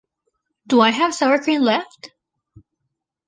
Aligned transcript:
Do 0.65 0.81
I 0.81 0.89
have 0.89 1.13
sour 1.13 1.37
cream 1.43 1.61
left? 1.61 2.09